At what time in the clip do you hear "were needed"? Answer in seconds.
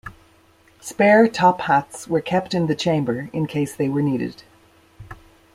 3.87-4.41